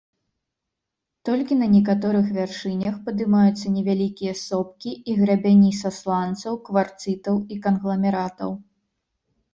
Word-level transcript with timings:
Толькі 1.27 1.57
на 1.57 1.67
некаторых 1.73 2.31
вяршынях 2.37 2.97
падымаюцца 3.09 3.73
невялікія 3.75 4.33
сопкі 4.47 4.91
і 5.13 5.15
грабяні 5.23 5.71
са 5.81 5.89
сланцаў, 5.99 6.53
кварцытаў 6.71 7.35
і 7.57 7.59
кангламератаў. 7.67 8.51